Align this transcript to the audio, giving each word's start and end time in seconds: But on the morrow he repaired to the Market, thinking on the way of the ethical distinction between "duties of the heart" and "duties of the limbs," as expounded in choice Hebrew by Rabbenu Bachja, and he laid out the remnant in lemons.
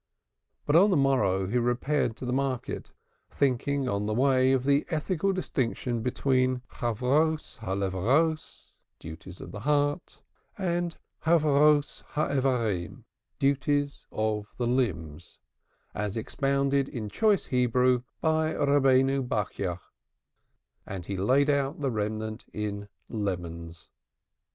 But 0.65 0.75
on 0.75 0.89
the 0.89 0.97
morrow 0.97 1.45
he 1.45 1.59
repaired 1.59 2.17
to 2.17 2.25
the 2.25 2.33
Market, 2.33 2.89
thinking 3.29 3.87
on 3.87 4.07
the 4.07 4.15
way 4.15 4.51
of 4.51 4.63
the 4.63 4.83
ethical 4.89 5.31
distinction 5.31 6.01
between 6.01 6.63
"duties 6.79 7.59
of 7.61 9.51
the 9.51 9.61
heart" 9.61 10.23
and 10.57 10.97
"duties 11.19 13.95
of 14.11 14.47
the 14.57 14.65
limbs," 14.67 15.39
as 15.93 16.17
expounded 16.17 16.89
in 16.89 17.07
choice 17.07 17.45
Hebrew 17.45 18.01
by 18.21 18.53
Rabbenu 18.55 19.21
Bachja, 19.27 19.81
and 20.83 21.05
he 21.05 21.15
laid 21.15 21.47
out 21.51 21.79
the 21.79 21.91
remnant 21.91 22.45
in 22.51 22.89
lemons. 23.07 23.91